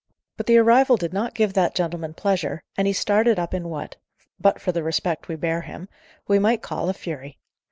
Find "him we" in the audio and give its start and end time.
5.61-6.39